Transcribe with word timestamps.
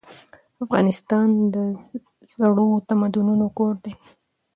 افغانستان 0.63 1.27
د 1.53 1.55
زړو 2.35 2.67
تمدنونو 2.89 3.45
کور 3.57 3.73
دی. 3.83 3.93